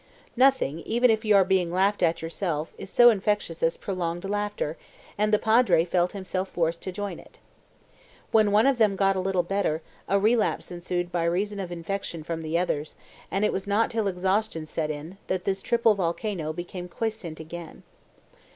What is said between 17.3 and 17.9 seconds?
again.